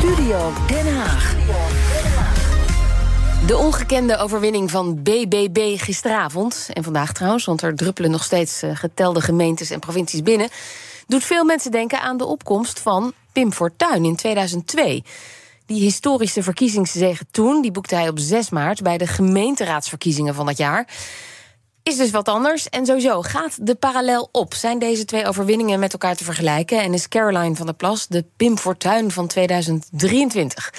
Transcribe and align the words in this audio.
Studio 0.00 0.52
Den 0.66 0.96
Haag. 0.96 1.34
De 3.46 3.56
ongekende 3.56 4.16
overwinning 4.16 4.70
van 4.70 5.02
BBB 5.02 5.78
gisteravond. 5.78 6.68
En 6.72 6.84
vandaag 6.84 7.12
trouwens, 7.12 7.44
want 7.44 7.62
er 7.62 7.76
druppelen 7.76 8.10
nog 8.10 8.24
steeds 8.24 8.62
eh, 8.62 8.76
getelde 8.76 9.20
gemeentes 9.20 9.70
en 9.70 9.80
provincies 9.80 10.22
binnen. 10.22 10.48
Doet 11.06 11.24
veel 11.24 11.44
mensen 11.44 11.70
denken 11.70 12.00
aan 12.00 12.16
de 12.16 12.24
opkomst 12.24 12.80
van 12.80 13.12
Pim 13.32 13.52
Fortuyn 13.52 14.04
in 14.04 14.16
2002. 14.16 15.04
Die 15.66 15.80
historische 15.80 16.42
verkiezingszege 16.42 17.24
toen, 17.30 17.62
die 17.62 17.72
boekte 17.72 17.94
hij 17.94 18.08
op 18.08 18.18
6 18.18 18.50
maart 18.50 18.82
bij 18.82 18.98
de 18.98 19.06
gemeenteraadsverkiezingen 19.06 20.34
van 20.34 20.46
dat 20.46 20.56
jaar. 20.56 20.88
Is 21.82 21.96
dus 21.96 22.10
wat 22.10 22.28
anders. 22.28 22.68
En 22.68 22.86
sowieso 22.86 23.22
gaat 23.22 23.66
de 23.66 23.74
parallel 23.74 24.28
op. 24.32 24.54
Zijn 24.54 24.78
deze 24.78 25.04
twee 25.04 25.26
overwinningen 25.26 25.80
met 25.80 25.92
elkaar 25.92 26.16
te 26.16 26.24
vergelijken? 26.24 26.82
En 26.82 26.94
is 26.94 27.08
Caroline 27.08 27.56
van 27.56 27.66
der 27.66 27.74
Plas 27.74 28.06
de 28.06 28.24
Pim 28.36 28.58
Fortuyn 28.58 29.10
van 29.10 29.26
2023? 29.26 30.72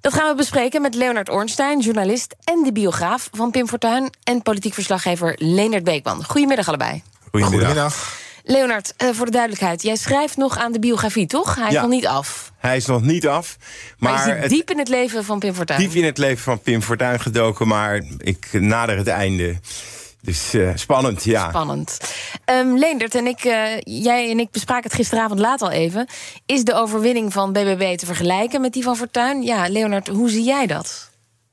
Dat 0.00 0.14
gaan 0.14 0.28
we 0.30 0.34
bespreken 0.34 0.82
met 0.82 0.94
Leonard 0.94 1.28
Ornstein, 1.30 1.80
journalist 1.80 2.34
en 2.44 2.62
de 2.64 2.72
biograaf 2.72 3.28
van 3.32 3.50
Pim 3.50 3.68
Fortuyn. 3.68 4.10
En 4.24 4.42
politiek 4.42 4.74
verslaggever 4.74 5.34
Leonard 5.38 5.84
Beekman. 5.84 6.24
Goedemiddag 6.24 6.68
allebei. 6.68 7.02
Goedemiddag. 7.32 8.18
Leonard, 8.44 8.94
uh, 9.02 9.08
voor 9.12 9.24
de 9.26 9.32
duidelijkheid, 9.32 9.82
jij 9.82 9.96
schrijft 9.96 10.36
nog 10.36 10.58
aan 10.58 10.72
de 10.72 10.78
biografie, 10.78 11.26
toch? 11.26 11.54
Hij 11.54 11.66
is 11.66 11.72
Ja. 11.72 11.80
nog 11.80 11.90
niet 11.90 12.06
af. 12.06 12.52
Hij 12.58 12.76
is 12.76 12.86
nog 12.86 13.02
niet 13.02 13.26
af. 13.28 13.56
Maar, 13.98 14.12
Maar, 14.12 14.26
je 14.26 14.32
zit 14.32 14.42
het- 14.42 14.50
diep 14.50 14.70
in 14.70 14.78
het 14.78 14.88
leven 14.88 15.24
van 15.24 15.38
Pim 15.38 15.54
Fortuyn. 15.54 15.78
diep 15.78 15.92
in 15.92 16.04
het 16.04 16.18
leven 16.18 16.42
van 16.42 16.60
Pim 16.60 16.82
Fortuyn 16.82 17.20
gedoken. 17.20 17.68
Maar 17.68 18.02
ik 18.18 18.48
nader 18.52 18.96
het 18.96 19.06
einde. 19.06 19.56
Dus 20.22 20.54
eh, 20.54 20.70
spannend, 20.74 21.24
ja. 21.24 21.48
Spannend. 21.48 21.98
Ehm 22.44 22.74
Leendert 22.74 23.14
en 23.14 23.26
ik, 23.26 23.44
eh, 23.44 23.80
jij 23.80 24.30
en 24.30 24.40
ik 24.40 24.50
bespraken 24.50 24.84
het 24.84 24.94
gisteravond 24.94 25.40
laat 25.40 25.62
al 25.62 25.70
even. 25.70 26.06
Is 26.46 26.64
de 26.64 26.74
overwinning 26.74 27.32
van 27.32 27.52
BBB 27.52 27.96
te 27.96 28.06
vergelijken 28.06 28.60
met 28.60 28.72
die 28.72 28.82
van 28.82 28.96
Fortuyn? 28.96 29.42
Ja, 29.42 29.68
Leonard, 29.68 30.08
hoe 30.08 30.30
zie 30.30 30.44
jij 30.44 30.66
dat? 30.66 31.09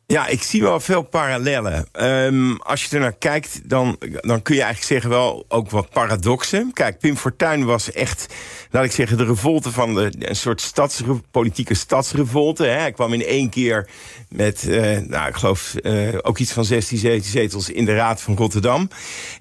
Ja, 0.08 0.28
ik 0.28 0.44
zie 0.44 0.62
wel 0.62 0.80
veel 0.80 1.02
parallellen. 1.02 1.88
Ehm, 1.91 2.55
als 2.55 2.84
je 2.84 2.96
er 2.96 3.02
naar 3.02 3.18
kijkt, 3.18 3.70
dan, 3.70 3.98
dan 4.22 4.41
kun 4.41 4.55
je 4.55 4.62
eigenlijk 4.62 4.91
zeggen 4.91 5.10
wel 5.10 5.46
ook 5.48 5.70
wat 5.70 5.90
paradoxen. 5.90 6.74
Kijk, 6.74 6.99
Pim 6.99 7.18
Fortuyn 7.18 7.66
was 7.66 7.91
echt, 7.91 8.34
laat 8.72 8.84
ik 8.84 8.91
zeggen, 8.91 9.18
de 9.18 9.26
revolte 9.26 9.72
van 9.72 9.94
de, 9.96 10.12
een 10.20 10.36
soort 10.36 10.74
politieke 11.32 11.74
stadsrevolte. 11.74 12.64
Hè. 12.64 12.77
Hij 12.80 12.91
kwam 12.91 13.14
in 13.14 13.26
één 13.26 13.49
keer 13.49 13.90
met, 14.30 14.68
eh, 14.68 14.98
nou, 14.98 15.27
ik 15.27 15.36
geloof 15.36 15.76
eh, 15.76 16.18
ook 16.21 16.38
iets 16.38 16.52
van 16.52 16.66
16 16.66 16.98
zet- 16.98 17.26
zetels 17.26 17.70
in 17.70 17.86
de 17.86 17.96
Raad 17.96 18.21
van 18.21 18.36
Rotterdam. 18.36 18.90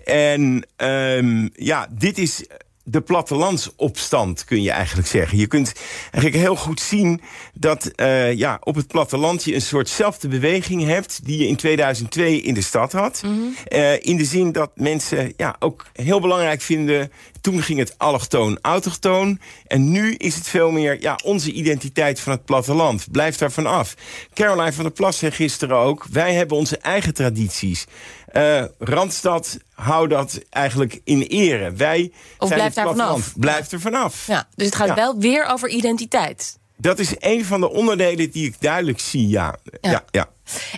En 0.05 0.67
ehm, 0.77 1.48
ja, 1.53 1.89
dit 1.91 2.19
is 2.19 2.45
de 2.89 3.01
plattelandsopstand, 3.01 4.45
kun 4.45 4.62
je 4.62 4.70
eigenlijk 4.70 5.09
zeggen. 5.09 5.39
Je 5.39 5.47
kunt 5.47 5.73
eigenlijk 6.03 6.45
heel 6.45 6.56
goed 6.56 6.81
zien 6.81 7.20
dat 7.55 7.87
eh, 7.87 8.33
ja, 8.33 8.59
op 8.62 8.75
het 8.75 8.87
platteland 8.87 9.45
je 9.45 9.55
een 9.55 9.62
soortzelfde 9.62 10.29
beweging 10.29 10.84
hebt... 10.84 11.25
die 11.25 11.39
je 11.39 11.47
in 11.47 11.57
2002 11.57 12.41
in 12.41 12.55
de 12.55 12.62
stad 12.62 12.92
had. 12.92 13.23
Eh, 13.64 14.05
in 14.05 14.17
de 14.17 14.25
zin 14.25 14.53
dat 14.53 14.70
mensen 14.75 15.33
ja, 15.37 15.57
ook 15.59 15.87
heel 15.92 16.20
belangrijk 16.20 16.61
vinden... 16.61 17.11
toen 17.47 17.62
ging 17.62 17.78
het 17.78 17.94
allochtoon, 17.98 18.58
autochtoon. 18.62 19.41
En 19.66 19.91
nu 19.91 20.14
is 20.14 20.34
het 20.34 20.48
veel 20.48 20.70
meer 20.70 21.00
ja, 21.00 21.19
onze 21.25 21.52
identiteit 21.52 22.20
van 22.20 22.33
het 22.33 22.44
platteland. 22.44 23.06
Blijf 23.11 23.36
daarvan 23.36 23.66
af. 23.66 23.94
Caroline 24.34 24.72
van 24.72 24.84
der 24.84 24.92
Plas 24.92 25.19
zei 25.19 25.33
gisteren 25.33 25.77
ook... 25.77 26.06
wij 26.11 26.34
hebben 26.34 26.56
onze 26.56 26.78
eigen 26.78 27.14
tradities. 27.14 27.84
Eh, 28.27 28.64
Randstad, 28.78 29.58
hou 29.74 30.08
dat 30.08 30.41
eigenlijk 30.50 31.00
in 31.05 31.22
ere. 31.22 31.72
Wij 31.72 32.11
Of 32.39 32.48
zijn 32.48 32.61
blijf 32.61 32.64
het 32.64 32.74
daar 32.74 32.84
platteland. 32.84 33.22
vanaf. 33.22 33.39
Blijf 33.39 33.72
er 33.72 33.80
vanaf. 33.80 34.27
Ja, 34.27 34.48
dus 34.55 34.67
het 34.67 34.74
gaat 34.74 34.86
Ja. 34.89 34.94
wel 34.94 35.19
weer 35.19 35.44
over 35.47 35.69
identiteit. 35.69 36.58
Dat 36.77 36.98
is 36.98 37.14
een 37.19 37.44
van 37.44 37.61
de 37.61 37.70
onderdelen 37.70 38.30
die 38.30 38.47
ik 38.47 38.55
duidelijk 38.61 39.00
zie, 39.00 39.28
ja. 39.28 39.56
Ja. 39.80 39.91
ja. 39.91 40.05
ja, 40.11 40.28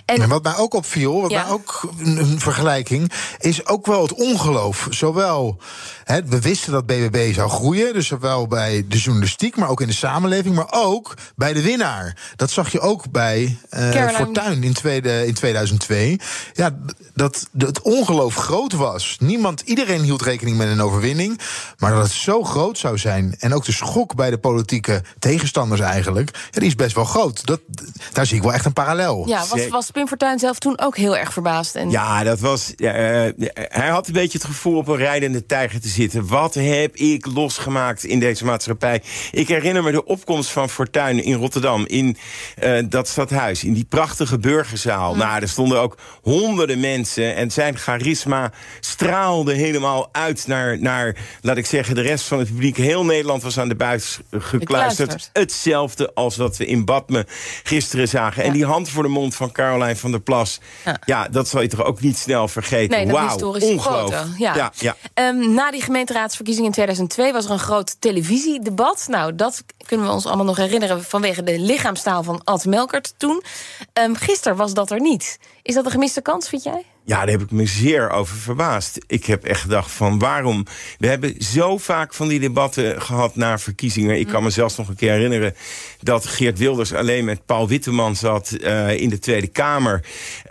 En 0.05 0.21
En 0.21 0.29
wat 0.29 0.43
mij 0.43 0.57
ook 0.57 0.73
opviel, 0.73 1.21
wat 1.21 1.31
Ja. 1.31 1.43
mij 1.43 1.51
ook 1.51 1.89
een, 1.99 2.39
vergelijking, 2.39 3.11
is 3.39 3.65
ook 3.65 3.85
wel 3.85 4.01
het 4.01 4.13
ongeloof. 4.13 4.87
Zowel, 4.89 5.57
hè, 6.03 6.23
we 6.25 6.39
wisten 6.41 6.71
dat 6.71 6.85
BBB 6.85 7.33
zou 7.33 7.49
groeien, 7.49 7.93
dus 7.93 8.07
zowel 8.07 8.47
bij 8.47 8.85
de 8.87 8.97
journalistiek, 8.97 9.55
maar 9.55 9.69
ook 9.69 9.81
in 9.81 9.87
de 9.87 9.93
samenleving, 9.93 10.55
maar 10.55 10.67
ook 10.71 11.13
bij 11.35 11.53
de 11.53 11.61
winnaar. 11.61 12.17
Dat 12.35 12.51
zag 12.51 12.71
je 12.71 12.79
ook 12.79 13.11
bij 13.11 13.57
eh. 13.69 14.07
Fortuyn 14.09 14.63
in, 14.63 14.73
tweede, 14.73 15.27
in 15.27 15.33
2002. 15.33 16.19
Ja, 16.53 16.77
dat 17.13 17.47
het 17.57 17.81
ongeloof 17.81 18.35
groot 18.35 18.73
was. 18.73 19.17
Niemand, 19.19 19.61
iedereen 19.61 20.01
hield 20.01 20.21
rekening 20.21 20.57
met 20.57 20.67
een 20.67 20.81
overwinning, 20.81 21.39
maar 21.77 21.91
dat 21.91 22.03
het 22.03 22.11
zo 22.11 22.43
groot 22.43 22.77
zou 22.77 22.97
zijn 22.97 23.35
en 23.39 23.53
ook 23.53 23.65
de 23.65 23.71
schok 23.71 24.15
bij 24.15 24.29
de 24.29 24.37
politieke 24.37 25.03
tegenstanders 25.19 25.81
eigenlijk, 25.81 26.29
ja, 26.51 26.59
die 26.59 26.69
is 26.69 26.75
best 26.75 26.95
wel 26.95 27.05
groot. 27.05 27.45
Dat, 27.45 27.59
daar 28.11 28.25
zie 28.25 28.37
ik 28.37 28.43
wel 28.43 28.53
echt 28.53 28.65
een 28.65 28.73
parallel. 28.73 29.27
ja, 29.27 29.43
was, 29.67 29.91
Pim 29.91 30.07
Fortuyn 30.07 30.39
zelf 30.39 30.59
toen 30.59 30.79
ook 30.79 30.97
heel 30.97 31.17
erg 31.17 31.33
verbaasd? 31.33 31.75
En 31.75 31.89
Ja, 31.89 32.23
dat 32.23 32.39
was. 32.39 32.75
eh, 32.75 32.87
hij 33.53 33.87
had 33.89 34.07
een 34.07 34.13
beetje 34.13 34.37
het 34.37 34.47
gevoel 34.47 34.77
op 34.77 34.87
een 34.87 34.95
rijdende 34.95 35.45
tijger 35.45 35.81
te 35.81 35.87
zitten. 35.87 36.27
Wat 36.27 36.53
heb 36.53 36.95
ik 36.95 37.25
losgemaakt 37.25 38.03
in 38.03 38.19
deze 38.19 38.45
maatschappij? 38.45 39.01
Ik 39.31 39.47
herinner 39.47 39.83
me 39.83 39.91
de 39.91 40.05
opkomst 40.05 40.49
van 40.49 40.69
Fortuyn 40.69 41.23
in 41.23 41.33
Rotterdam. 41.33 41.85
In 41.85 42.17
eh, 42.55 42.83
dat 42.89 43.07
stadhuis. 43.07 43.63
In 43.63 43.73
die 43.73 43.85
prachtige 43.89 44.37
burgerzaal. 44.39 45.15
Nou, 45.15 45.41
er 45.41 45.49
stonden 45.49 45.79
ook 45.79 45.97
honderden 46.21 46.79
mensen. 46.79 47.35
En 47.35 47.51
zijn 47.51 47.77
charisma 47.77 48.51
straalde 48.79 49.53
helemaal 49.53 50.09
uit 50.11 50.47
naar, 50.47 50.79
naar, 50.79 51.15
laat 51.41 51.57
ik 51.57 51.65
zeggen, 51.65 51.95
de 51.95 52.01
rest 52.01 52.25
van 52.25 52.39
het 52.39 52.47
publiek. 52.47 52.77
Heel 52.77 53.05
Nederland 53.05 53.43
was 53.43 53.59
aan 53.59 53.67
de 53.69 53.75
buis 53.75 54.19
gekluisterd. 54.31 54.59
Gekluisterd. 54.61 55.29
Hetzelfde 55.33 56.13
als 56.13 56.37
wat 56.37 56.57
we 56.57 56.65
in 56.65 56.85
Badme 56.85 57.25
gisteren 57.63 58.07
zagen. 58.07 58.43
En 58.43 58.53
die 58.53 58.65
hand 58.65 58.89
voor 58.89 59.03
de 59.03 59.09
mond 59.09 59.35
van 59.35 59.48
Caroline 59.51 59.95
van 59.95 60.11
der 60.11 60.19
Plas. 60.21 60.59
Ja. 60.85 60.99
Ja, 61.05 61.27
dat 61.27 61.47
zal 61.47 61.61
je 61.61 61.67
toch 61.67 61.83
ook 61.83 62.01
niet 62.01 62.17
snel 62.17 62.47
vergeten. 62.47 62.97
Nee, 62.97 63.07
Wauw, 63.13 63.27
historische 63.27 63.69
ongeloof. 63.69 63.99
foto. 64.01 64.23
Ja. 64.37 64.55
ja, 64.55 64.71
ja. 64.75 64.95
Ehm, 65.13 65.53
na 65.53 65.71
die 65.71 65.81
gemeenteraadsverkiezingen 65.81 66.67
in 66.69 66.73
2002 66.75 67.31
was 67.33 67.45
er 67.45 67.51
een 67.51 67.59
groot 67.59 67.95
televisiedebat. 68.01 69.05
Nou, 69.07 69.35
dat 69.35 69.63
kunnen 69.85 70.05
we 70.05 70.11
ons 70.11 70.25
allemaal 70.25 70.45
nog 70.45 70.57
herinneren 70.57 71.03
vanwege 71.03 71.43
de 71.43 71.59
lichaamstaal 71.59 72.23
van 72.23 72.41
Ad 72.43 72.65
Melkert 72.65 73.13
toen. 73.17 73.43
Ehm 73.93 74.13
gisteren 74.15 74.57
was 74.57 74.73
dat 74.73 74.91
er 74.91 74.99
niet. 75.01 75.39
Is 75.61 75.73
dat 75.73 75.85
een 75.85 75.91
gemiste 75.91 76.21
kans, 76.21 76.49
vind 76.49 76.63
jij? 76.63 76.85
Ja, 77.09 77.15
daar 77.19 77.27
heb 77.29 77.41
ik 77.41 77.51
me 77.51 77.65
zeer 77.65 78.09
over 78.09 78.35
verbaasd. 78.37 78.97
Ik 79.07 79.25
heb 79.25 79.43
echt 79.43 79.61
gedacht 79.61 79.91
van 79.91 80.19
waarom... 80.19 80.65
We 80.99 81.07
hebben 81.07 81.35
zo 81.41 81.77
vaak 81.77 82.13
van 82.13 82.27
die 82.27 82.39
debatten 82.39 83.01
gehad 83.01 83.35
na 83.35 83.57
verkiezingen. 83.59 84.19
Ik 84.19 84.27
kan 84.27 84.43
me 84.43 84.49
zelfs 84.49 84.77
nog 84.77 84.87
een 84.87 84.95
keer 84.95 85.11
herinneren... 85.11 85.55
dat 86.01 86.25
Geert 86.25 86.57
Wilders 86.57 86.93
alleen 86.93 87.25
met 87.25 87.45
Paul 87.45 87.67
Witteman 87.67 88.15
zat 88.15 88.51
eh, 88.51 88.99
in 88.99 89.09
de 89.09 89.19
Tweede 89.19 89.47
Kamer. 89.47 90.01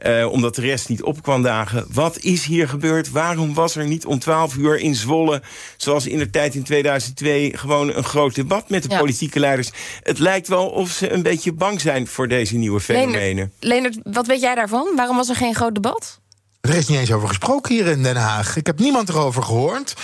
eh, 0.01 0.29
omdat 0.31 0.55
de 0.55 0.61
rest 0.61 0.89
niet 0.89 1.03
op 1.03 1.23
kwam 1.23 1.43
dagen. 1.43 1.87
Wat 1.93 2.19
is 2.19 2.45
hier 2.45 2.69
gebeurd? 2.69 3.11
Waarom 3.11 3.55
was 3.55 3.77
er 3.77 3.87
niet 3.87 4.07
om 4.07 4.19
12 4.19 4.57
uur 4.57 4.79
in 4.79 4.95
Zwolle... 4.95 5.43
zoals 5.77 6.07
in 6.07 6.19
de 6.19 6.31
tijd 6.31 6.55
in 6.55 6.63
2002 6.63 7.57
gewoon 7.57 7.95
een 7.95 8.05
groot 8.05 8.35
debat 8.35 8.69
met 8.69 8.83
de 8.83 8.89
Ja. 8.91 8.99
politieke 8.99 9.41
leiders? 9.41 9.71
Het 10.03 10.19
lijkt 10.19 10.49
wel 10.49 10.67
of 10.69 10.91
ze 10.91 11.13
een 11.13 11.23
beetje 11.23 11.53
bang 11.53 11.81
zijn 11.81 12.07
voor 12.07 12.29
deze 12.29 12.57
nieuwe 12.57 12.81
fenomenen. 12.81 13.53
Leonard, 13.61 13.99
wat 14.03 14.27
weet 14.27 14.41
jij 14.41 14.55
daarvan? 14.55 14.93
Waarom 14.97 15.17
was 15.17 15.29
er 15.29 15.37
geen 15.37 15.55
groot 15.55 15.75
debat? 15.75 16.21
Er 16.61 16.75
is 16.75 16.89
niet 16.89 16.99
eens 16.99 17.13
over 17.13 17.29
gesproken 17.29 17.75
hier 17.75 17.87
in 17.87 18.03
Den 18.03 18.17
Haag. 18.17 18.57
Ik 18.57 18.67
heb 18.67 18.79
niemand 18.79 19.09
erover 19.09 19.43
gehoord. 19.43 19.95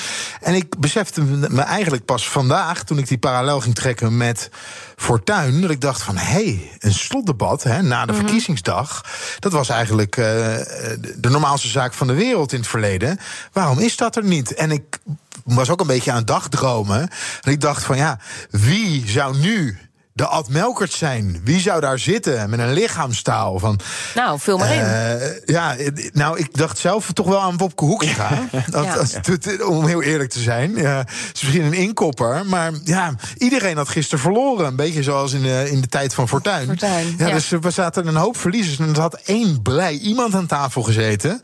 En 0.40 0.54
ik 0.54 0.78
besefte 0.78 1.22
me 1.22 1.60
eigenlijk 1.60 2.04
pas 2.04 2.28
vandaag, 2.28 2.84
toen 2.84 2.98
ik 2.98 3.08
die 3.08 3.18
parallel 3.18 3.60
ging 3.60 3.74
trekken 3.74 4.16
met 4.16 4.50
Fortuyn, 4.96 5.60
dat 5.60 5.70
ik 5.70 5.80
dacht 5.80 6.02
van, 6.02 6.16
hé, 6.16 6.24
hey, 6.24 6.76
een 6.78 6.92
slotdebat 6.92 7.62
hè, 7.62 7.82
na 7.82 8.06
de 8.06 8.14
verkiezingsdag, 8.14 9.04
dat 9.38 9.52
was 9.52 9.68
eigenlijk 9.68 10.16
eh, 10.16 10.24
de 10.24 11.14
de 11.16 11.30
normaalste 11.30 11.68
zaak 11.68 11.92
van 11.92 12.06
de 12.06 12.14
wereld 12.14 12.52
in 12.52 12.58
het 12.58 12.68
verleden. 12.68 13.18
Waarom 13.52 13.78
is 13.78 13.96
dat 13.96 14.16
er 14.16 14.24
niet? 14.24 14.54
En 14.54 14.70
ik 14.70 14.98
was 15.44 15.70
ook 15.70 15.80
een 15.80 15.86
beetje 15.86 16.10
aan 16.10 16.16
het 16.16 16.26
dagdromen. 16.26 17.08
En 17.40 17.52
ik 17.52 17.60
dacht 17.60 17.84
van, 17.84 17.96
ja, 17.96 18.18
wie 18.50 19.08
zou 19.08 19.36
nu 19.36 19.78
de 20.16 20.26
Ad 20.26 20.48
Melkert 20.48 20.92
zijn? 20.92 21.40
Wie 21.44 21.60
zou 21.60 21.80
daar 21.80 21.98
zitten 21.98 22.50
met 22.50 22.58
een 22.58 22.72
lichaamstaal 22.72 23.58
van... 23.58 23.80
Nou, 24.14 24.40
vul 24.40 24.58
maar 24.58 24.74
in. 24.74 24.80
Eh, 24.80 25.30
ja, 25.44 25.76
eh, 25.76 26.10
nou, 26.12 26.38
ik 26.38 26.56
dacht 26.56 26.78
zelf 26.78 27.12
toch 27.12 27.26
wel 27.26 27.40
aan 27.40 27.56
Wopke 27.56 27.84
Hoekstra. 27.84 28.30
Ja. 28.70 29.66
om 29.66 29.86
heel 29.86 30.02
eerlijk 30.02 30.30
te 30.30 30.40
zijn. 30.40 30.76
Ja, 30.76 30.96
het 30.98 31.30
is 31.32 31.42
misschien 31.42 31.64
een 31.64 31.72
inkopper. 31.72 32.46
Maar 32.46 32.72
ja, 32.84 33.14
iedereen 33.38 33.76
had 33.76 33.88
gisteren 33.88 34.18
verloren. 34.18 34.66
Een 34.66 34.76
beetje 34.76 35.02
zoals 35.02 35.32
in 35.32 35.42
de, 35.42 35.70
in 35.70 35.80
de 35.80 35.88
tijd 35.88 36.14
van 36.14 36.28
Fortuyn. 36.28 36.66
Fortuyn, 36.66 37.14
ja, 37.18 37.26
ja. 37.26 37.34
Dus 37.34 37.52
er 37.52 37.72
zaten 37.72 38.06
een 38.06 38.16
hoop 38.16 38.36
verliezers. 38.36 38.78
En 38.78 38.88
er 38.88 39.00
had 39.00 39.20
één 39.24 39.62
blij 39.62 39.94
iemand 39.94 40.34
aan 40.34 40.46
tafel 40.46 40.82
gezeten. 40.82 41.40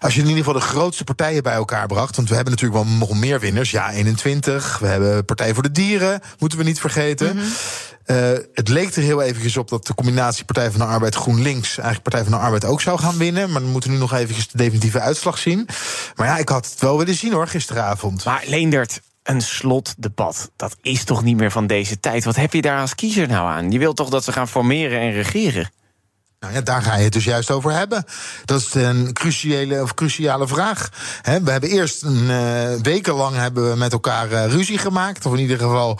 Als 0.00 0.14
je 0.14 0.20
in 0.20 0.26
ieder 0.26 0.44
geval 0.44 0.60
de 0.60 0.66
grootste 0.66 1.04
partijen 1.04 1.42
bij 1.42 1.52
elkaar 1.52 1.86
bracht. 1.86 2.16
Want 2.16 2.28
we 2.28 2.34
hebben 2.34 2.52
natuurlijk 2.52 2.84
wel 2.84 2.94
nog 2.98 3.14
meer 3.14 3.40
winnaars. 3.40 3.70
Ja, 3.70 3.90
21. 3.90 4.78
We 4.78 4.86
hebben 4.86 5.24
Partij 5.24 5.54
voor 5.54 5.62
de 5.62 5.72
Dieren. 5.72 6.20
Moeten 6.38 6.58
we 6.58 6.64
niet 6.64 6.80
vergeten. 6.80 7.36
Mhm. 7.36 7.44
Eh, 8.08 8.32
het 8.54 8.68
leek 8.68 8.94
er 8.94 9.02
heel 9.02 9.22
eventjes 9.22 9.56
op 9.56 9.68
dat 9.68 9.86
de 9.86 9.94
combinatie 9.94 10.44
Partij 10.44 10.70
van 10.70 10.80
de 10.80 10.86
Arbeid 10.86 11.14
GroenLinks 11.14 11.68
eigenlijk 11.68 12.02
Partij 12.02 12.22
van 12.22 12.32
de 12.32 12.38
Arbeid 12.38 12.64
ook 12.64 12.80
zou 12.80 12.98
gaan 12.98 13.18
winnen. 13.18 13.50
Maar 13.50 13.60
dan 13.60 13.70
moeten 13.70 13.90
we 13.90 13.96
nu 13.96 14.02
nog 14.02 14.12
eventjes 14.12 14.48
de 14.48 14.58
definitieve 14.58 15.00
uitslag 15.00 15.38
zien. 15.38 15.68
Maar 16.16 16.26
ja, 16.26 16.36
ik 16.36 16.48
had 16.48 16.70
het 16.70 16.80
wel 16.80 16.98
willen 16.98 17.14
zien 17.14 17.32
hoor, 17.32 17.46
gisteravond. 17.46 18.24
Maar 18.24 18.44
Leendert, 18.46 19.00
een 19.22 19.40
slotdebat. 19.40 20.50
Dat 20.56 20.76
is 20.82 21.04
toch 21.04 21.22
niet 21.22 21.36
meer 21.36 21.50
van 21.50 21.66
deze 21.66 22.00
tijd? 22.00 22.24
Wat 22.24 22.36
heb 22.36 22.52
je 22.52 22.62
daar 22.62 22.80
als 22.80 22.94
kiezer 22.94 23.28
nou 23.28 23.48
aan? 23.48 23.70
Je 23.70 23.78
wilt 23.78 23.96
toch 23.96 24.08
dat 24.08 24.24
ze 24.24 24.32
gaan 24.32 24.48
formeren 24.48 25.00
en 25.00 25.12
regeren? 25.12 25.70
Nou 26.40 26.52
ja, 26.54 26.60
daar 26.60 26.82
ga 26.82 26.96
je 26.96 27.04
het 27.04 27.12
dus 27.12 27.24
juist 27.24 27.50
over 27.50 27.72
hebben. 27.72 28.04
Dat 28.44 28.60
is 28.60 28.74
een 28.74 29.12
cruciale, 29.12 29.82
of 29.82 29.94
cruciale 29.94 30.46
vraag. 30.46 30.88
we 31.22 31.50
hebben 31.50 31.70
eerst 31.70 32.02
een 32.02 32.22
uh, 32.22 32.74
wekenlang 32.82 33.36
hebben 33.36 33.70
we 33.70 33.76
met 33.76 33.92
elkaar 33.92 34.32
uh, 34.32 34.46
ruzie 34.46 34.78
gemaakt. 34.78 35.26
Of 35.26 35.32
in 35.32 35.38
ieder 35.38 35.58
geval 35.58 35.98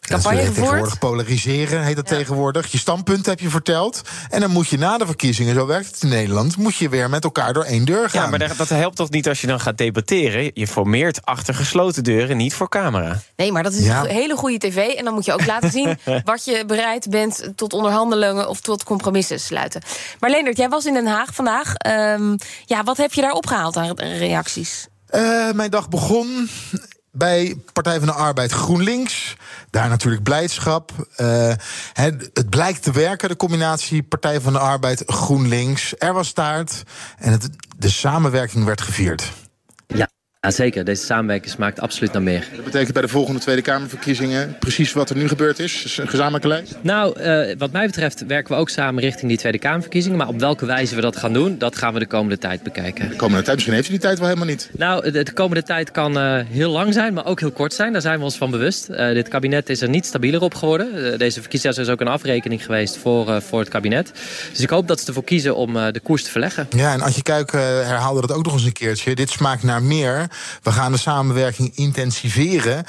Campagne 0.00 0.44
dat 0.44 0.54
tegenwoordig 0.54 0.98
polariseren, 0.98 1.82
heet 1.82 1.96
dat 1.96 2.06
tegenwoordig. 2.06 2.66
Je 2.66 2.78
standpunt 2.78 3.26
heb 3.26 3.40
je 3.40 3.48
verteld. 3.48 4.00
En 4.30 4.40
dan 4.40 4.50
moet 4.50 4.68
je 4.68 4.78
na 4.78 4.98
de 4.98 5.06
verkiezingen, 5.06 5.54
zo 5.54 5.66
werkt 5.66 5.86
het 5.86 6.02
in 6.02 6.08
Nederland, 6.08 6.56
moet 6.56 6.76
je 6.76 6.88
weer 6.88 7.10
met 7.10 7.24
elkaar 7.24 7.52
door 7.52 7.64
één 7.64 7.84
deur 7.84 8.10
gaan. 8.10 8.22
Ja, 8.22 8.30
maar 8.30 8.56
dat 8.56 8.68
helpt 8.68 8.96
toch 8.96 9.10
niet 9.10 9.28
als 9.28 9.40
je 9.40 9.46
dan 9.46 9.60
gaat 9.60 9.78
debatteren? 9.78 10.50
Je 10.54 10.66
formeert 10.66 11.24
achter 11.24 11.54
gesloten 11.54 12.04
deuren, 12.04 12.36
niet 12.36 12.54
voor 12.54 12.68
camera. 12.68 13.20
Nee, 13.36 13.52
maar 13.52 13.62
dat 13.62 13.72
is 13.72 13.86
een 13.86 14.06
hele 14.06 14.36
goede 14.36 14.58
tv. 14.58 14.76
En 14.76 15.04
dan 15.04 15.14
moet 15.14 15.24
je 15.24 15.32
ook 15.32 15.46
laten 15.46 15.70
zien 15.70 15.98
wat 16.24 16.44
je 16.44 16.64
bereid 16.66 17.10
bent 17.10 17.52
tot 17.54 17.72
onderhandelingen 17.72 18.48
of 18.48 18.60
tot 18.60 18.84
compromissen 18.84 19.40
sluiten. 19.40 19.75
Maar 20.20 20.30
Leendert, 20.30 20.56
jij 20.56 20.68
was 20.68 20.84
in 20.84 20.94
Den 20.94 21.06
Haag 21.06 21.34
vandaag. 21.34 21.72
Um, 21.86 22.36
ja, 22.64 22.82
wat 22.82 22.96
heb 22.96 23.12
je 23.12 23.20
daar 23.20 23.32
opgehaald 23.32 23.76
aan 23.76 23.96
reacties? 23.98 24.88
Uh, 25.10 25.52
mijn 25.52 25.70
dag 25.70 25.88
begon 25.88 26.48
bij 27.12 27.56
Partij 27.72 27.98
van 27.98 28.06
de 28.06 28.14
Arbeid 28.14 28.52
GroenLinks. 28.52 29.36
Daar 29.70 29.88
natuurlijk 29.88 30.22
blijdschap. 30.22 30.92
Uh, 31.16 31.52
het, 31.92 32.50
blijkt 32.50 32.82
te 32.82 32.92
werken, 32.92 33.28
de 33.28 33.36
combinatie 33.36 34.02
Partij 34.02 34.40
van 34.40 34.52
de 34.52 34.58
Arbeid 34.58 35.02
GroenLinks. 35.06 35.94
Er 35.98 36.12
was 36.12 36.32
taart 36.32 36.82
en 37.18 37.40
de 37.76 37.90
samenwerking 37.90 38.64
werd 38.64 38.80
gevierd. 38.80 39.32
Ja, 40.46 40.52
zeker. 40.52 40.84
Deze 40.84 41.04
samenwerking 41.04 41.52
smaakt 41.52 41.80
absoluut 41.80 42.12
naar 42.12 42.22
meer. 42.22 42.48
Dat 42.54 42.64
betekent 42.64 42.92
bij 42.92 43.02
de 43.02 43.08
volgende 43.08 43.40
Tweede 43.40 43.62
Kamerverkiezingen 43.62 44.56
precies 44.58 44.92
wat 44.92 45.10
er 45.10 45.16
nu 45.16 45.28
gebeurd 45.28 45.58
is? 45.58 45.84
is 45.84 45.96
een 45.96 46.08
gezamenlijke 46.08 46.48
lijst? 46.48 46.76
Nou, 46.80 47.20
uh, 47.20 47.56
wat 47.58 47.72
mij 47.72 47.86
betreft 47.86 48.26
werken 48.26 48.54
we 48.54 48.60
ook 48.60 48.68
samen 48.68 49.02
richting 49.02 49.28
die 49.28 49.38
Tweede 49.38 49.58
Kamerverkiezingen. 49.58 50.18
Maar 50.18 50.28
op 50.28 50.40
welke 50.40 50.66
wijze 50.66 50.94
we 50.94 51.00
dat 51.00 51.16
gaan 51.16 51.32
doen, 51.32 51.58
dat 51.58 51.76
gaan 51.76 51.92
we 51.92 51.98
de 51.98 52.06
komende 52.06 52.38
tijd 52.38 52.62
bekijken. 52.62 53.08
De 53.08 53.16
komende 53.16 53.42
tijd? 53.42 53.54
Misschien 53.54 53.74
heeft 53.74 53.88
u 53.88 53.90
die 53.90 54.00
tijd 54.00 54.18
wel 54.18 54.28
helemaal 54.28 54.48
niet. 54.48 54.70
Nou, 54.76 55.10
de, 55.10 55.22
de 55.22 55.32
komende 55.32 55.62
tijd 55.62 55.90
kan 55.90 56.18
uh, 56.18 56.40
heel 56.48 56.70
lang 56.70 56.92
zijn, 56.92 57.14
maar 57.14 57.26
ook 57.26 57.40
heel 57.40 57.52
kort 57.52 57.72
zijn. 57.72 57.92
Daar 57.92 58.02
zijn 58.02 58.18
we 58.18 58.24
ons 58.24 58.36
van 58.36 58.50
bewust. 58.50 58.88
Uh, 58.90 58.96
dit 58.96 59.28
kabinet 59.28 59.68
is 59.68 59.80
er 59.80 59.88
niet 59.88 60.06
stabieler 60.06 60.42
op 60.42 60.54
geworden. 60.54 61.18
deze 61.18 61.40
verkiezingen 61.40 61.76
is 61.76 61.88
ook 61.88 62.00
een 62.00 62.08
afrekening 62.08 62.64
geweest 62.64 62.96
voor, 62.96 63.42
voor 63.42 63.58
het 63.58 63.68
kabinet. 63.68 64.12
Dus 64.50 64.60
ik 64.60 64.70
hoop 64.70 64.88
dat 64.88 65.00
ze 65.00 65.06
ervoor 65.06 65.24
kiezen 65.24 65.56
om 65.56 65.72
de 65.72 66.00
koers 66.02 66.22
te 66.22 66.30
verleggen. 66.30 66.66
Ja, 66.76 66.92
en 66.92 67.00
als 67.00 67.14
je 67.14 67.22
kijkt, 67.22 67.52
herhaalde 67.52 68.20
dat 68.20 68.32
ook 68.32 68.44
nog 68.44 68.52
eens 68.52 68.64
een 68.64 68.72
keertje. 68.72 69.14
Dit 69.14 69.30
smaakt 69.30 69.62
naar 69.62 69.82
meer. 69.82 70.26
We 70.62 70.72
gaan 70.72 70.92
de 70.92 70.98
samenwerking 70.98 71.76
intensiveren. 71.76 72.84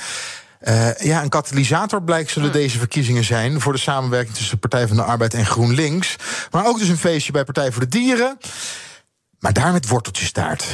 Uh, 0.61 0.95
ja, 0.95 1.23
een 1.23 1.29
katalysator 1.29 2.03
blijkt 2.03 2.31
zullen 2.31 2.51
deze 2.51 2.77
verkiezingen 2.77 3.23
zijn 3.23 3.61
voor 3.61 3.73
de 3.73 3.79
samenwerking 3.79 4.35
tussen 4.35 4.59
Partij 4.59 4.87
van 4.87 4.97
de 4.97 5.03
Arbeid 5.03 5.33
en 5.33 5.45
GroenLinks. 5.45 6.15
Maar 6.51 6.65
ook 6.65 6.79
dus 6.79 6.87
een 6.87 6.97
feestje 6.97 7.31
bij 7.31 7.43
Partij 7.43 7.71
voor 7.71 7.81
de 7.81 7.87
Dieren. 7.87 8.37
Maar 9.39 9.53
daar 9.53 9.71
met 9.71 9.87
worteltjestaart. 9.87 10.65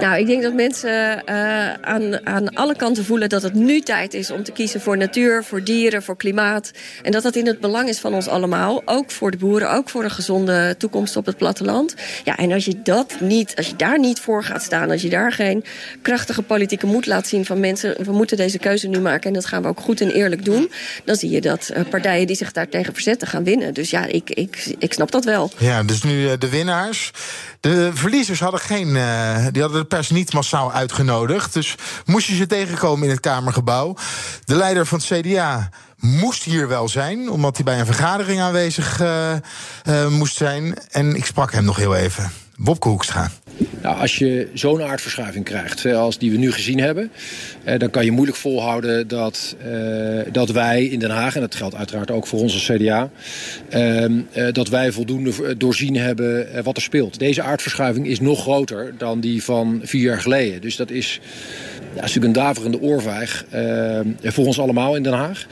Nou, 0.00 0.18
ik 0.18 0.26
denk 0.26 0.42
dat 0.42 0.54
mensen 0.54 1.22
uh, 1.28 1.72
aan, 1.72 2.26
aan 2.26 2.54
alle 2.54 2.76
kanten 2.76 3.04
voelen 3.04 3.28
dat 3.28 3.42
het 3.42 3.54
nu 3.54 3.80
tijd 3.80 4.14
is 4.14 4.30
om 4.30 4.42
te 4.42 4.52
kiezen 4.52 4.80
voor 4.80 4.96
natuur, 4.96 5.44
voor 5.44 5.64
dieren, 5.64 6.02
voor 6.02 6.16
klimaat. 6.16 6.70
En 7.02 7.12
dat 7.12 7.22
dat 7.22 7.36
in 7.36 7.46
het 7.46 7.60
belang 7.60 7.88
is 7.88 7.98
van 7.98 8.14
ons 8.14 8.28
allemaal. 8.28 8.82
Ook 8.84 9.10
voor 9.10 9.30
de 9.30 9.36
boeren, 9.36 9.70
ook 9.70 9.88
voor 9.88 10.04
een 10.04 10.10
gezonde 10.10 10.74
toekomst 10.78 11.16
op 11.16 11.26
het 11.26 11.36
platteland. 11.36 11.94
Ja, 12.24 12.36
en 12.36 12.52
als 12.52 12.64
je 12.64 12.82
dat 12.82 13.14
niet, 13.20 13.56
als 13.56 13.66
je 13.66 13.76
daar 13.76 13.98
niet 13.98 14.20
voor 14.20 14.44
gaat 14.44 14.62
staan, 14.62 14.90
als 14.90 15.02
je 15.02 15.08
daar 15.08 15.32
geen 15.32 15.64
krachtige 16.02 16.42
politieke 16.42 16.86
moed 16.86 17.06
laat 17.06 17.26
zien 17.26 17.44
van 17.44 17.60
mensen, 17.60 18.04
we 18.04 18.12
moeten 18.12 18.36
deze 18.36 18.58
keuze 18.58 18.88
nu 18.88 19.00
maken 19.00 19.28
en 19.28 19.32
dat 19.32 19.46
gaan 19.46 19.62
we 19.62 19.68
ook 19.68 19.80
goed 19.80 20.00
en 20.00 20.10
eerlijk 20.10 20.44
doen. 20.44 20.70
Dan 21.04 21.16
zie 21.16 21.30
je 21.30 21.40
dat 21.40 21.70
uh, 21.76 21.82
partijen 21.90 22.26
die 22.26 22.36
zich 22.36 22.52
daar 22.52 22.68
tegen 22.68 22.94
verzetten 22.94 23.28
gaan 23.28 23.44
winnen. 23.44 23.74
Dus 23.74 23.90
ja, 23.90 24.06
ik, 24.06 24.30
ik, 24.30 24.74
ik 24.78 24.92
snap 24.92 25.10
dat 25.10 25.24
wel. 25.24 25.50
Ja, 25.58 25.82
dus 25.82 26.02
nu 26.02 26.22
uh, 26.22 26.32
de 26.38 26.48
winnaars. 26.48 27.10
De 27.60 27.90
verliezers 27.94 28.40
hadden 28.40 28.60
geen. 28.60 28.92
die 29.52 29.62
hadden 29.62 29.83
pers 29.84 30.10
niet 30.10 30.32
massaal 30.32 30.72
uitgenodigd. 30.72 31.52
Dus 31.52 31.74
moest 32.04 32.26
je 32.26 32.34
ze 32.34 32.46
tegenkomen 32.46 33.04
in 33.04 33.10
het 33.10 33.20
Kamergebouw. 33.20 33.96
De 34.44 34.54
leider 34.54 34.86
van 34.86 34.98
het 34.98 35.06
CDA 35.06 35.70
moest 35.98 36.42
hier 36.42 36.68
wel 36.68 36.88
zijn, 36.88 37.30
omdat 37.30 37.54
hij 37.54 37.64
bij 37.64 37.80
een 37.80 37.86
vergadering 37.86 38.40
aanwezig 38.40 39.00
uh, 39.00 39.32
uh, 39.88 40.08
moest 40.08 40.36
zijn. 40.36 40.74
En 40.90 41.14
ik 41.14 41.26
sprak 41.26 41.52
hem 41.52 41.64
nog 41.64 41.76
heel 41.76 41.94
even. 41.94 42.32
Wopke 42.56 42.88
Hoekstra. 42.88 43.30
Nou, 43.82 43.98
als 43.98 44.18
je 44.18 44.48
zo'n 44.54 44.82
aardverschuiving 44.82 45.44
krijgt 45.44 45.86
als 45.86 46.18
die 46.18 46.30
we 46.30 46.36
nu 46.36 46.52
gezien 46.52 46.80
hebben... 46.80 47.10
Eh, 47.64 47.78
dan 47.78 47.90
kan 47.90 48.04
je 48.04 48.10
moeilijk 48.10 48.38
volhouden 48.38 49.08
dat, 49.08 49.56
eh, 49.64 50.32
dat 50.32 50.50
wij 50.50 50.84
in 50.84 50.98
Den 50.98 51.10
Haag... 51.10 51.34
en 51.34 51.40
dat 51.40 51.54
geldt 51.54 51.74
uiteraard 51.74 52.10
ook 52.10 52.26
voor 52.26 52.40
onze 52.40 52.74
CDA... 52.74 53.10
Eh, 53.68 54.06
dat 54.52 54.68
wij 54.68 54.92
voldoende 54.92 55.56
doorzien 55.56 55.96
hebben 55.96 56.62
wat 56.62 56.76
er 56.76 56.82
speelt. 56.82 57.18
Deze 57.18 57.42
aardverschuiving 57.42 58.06
is 58.06 58.20
nog 58.20 58.40
groter 58.40 58.94
dan 58.98 59.20
die 59.20 59.42
van 59.42 59.80
vier 59.82 60.02
jaar 60.02 60.20
geleden. 60.20 60.60
Dus 60.60 60.76
dat 60.76 60.90
is, 60.90 61.20
natuurlijk 61.94 62.26
een 62.26 62.32
daverende 62.32 62.80
oorvijg 62.80 63.44
voor 64.22 64.46
ons 64.46 64.60
allemaal 64.60 64.96
in 64.96 65.02
Den 65.02 65.12
Haag. 65.12 65.46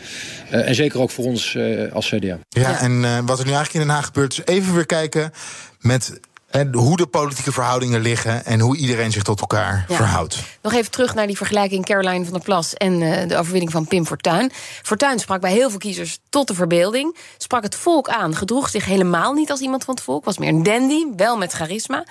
en 0.50 0.75
zeker 0.75 1.00
ook 1.00 1.10
voor 1.10 1.25
ons 1.25 1.58
als 1.93 2.08
CDA. 2.08 2.38
Ja, 2.48 2.81
en 2.81 3.26
wat 3.26 3.38
er 3.38 3.46
nu 3.46 3.52
eigenlijk 3.52 3.72
in 3.72 3.81
Den 3.81 3.88
Haag 3.88 4.06
gebeurt... 4.06 4.32
is 4.32 4.55
even 4.55 4.75
weer 4.75 4.87
kijken 4.87 5.32
met 5.81 6.20
en 6.52 6.75
hoe 6.75 6.96
de 6.96 7.06
politieke 7.06 7.52
verhoudingen 7.52 8.00
liggen 8.00 8.44
en 8.44 8.60
hoe 8.60 8.76
iedereen 8.76 9.12
zich 9.12 9.22
tot 9.22 9.40
elkaar 9.40 9.84
verhoudt. 9.88 10.38
Nog 10.62 10.72
even 10.72 10.90
terug 10.90 11.14
naar 11.14 11.26
die 11.26 11.37
vergelijking 11.37 11.84
Caroline 11.84 12.25
van 12.25 12.32
der 12.32 12.43
Plas 12.43 12.75
en 12.75 13.00
uh, 13.00 13.28
de 13.28 13.37
overwinning 13.37 13.72
van 13.72 13.87
Pim 13.87 14.06
Fortuyn. 14.06 14.50
Fortuyn 14.82 15.19
sprak 15.19 15.40
bij 15.40 15.52
heel 15.52 15.70
veel 15.70 15.78
kiezers 15.78 16.19
tot 16.32 16.49
de 16.49 16.55
verbeelding. 16.55 17.17
Sprak 17.37 17.62
het 17.62 17.75
volk 17.75 18.08
aan, 18.08 18.34
gedroeg 18.34 18.69
zich 18.69 18.84
helemaal 18.84 19.32
niet 19.32 19.50
als 19.50 19.61
iemand 19.61 19.84
van 19.84 19.94
het 19.94 20.02
volk. 20.02 20.25
Was 20.25 20.38
meer 20.38 20.49
een 20.49 20.62
dandy, 20.62 21.06
wel 21.17 21.37
met 21.37 21.52
charisma. 21.52 22.05